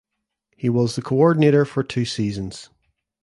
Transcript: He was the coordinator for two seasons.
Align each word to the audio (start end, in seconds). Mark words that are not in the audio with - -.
He 0.57 0.67
was 0.67 0.95
the 0.95 1.03
coordinator 1.03 1.63
for 1.63 1.83
two 1.83 2.05
seasons. 2.05 2.71